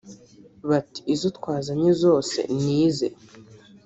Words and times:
Bati“ 0.69 0.99
Izo 1.13 1.29
twazanye 1.37 1.89
zose 2.03 2.39
ni 2.63 2.75
ize” 2.87 3.07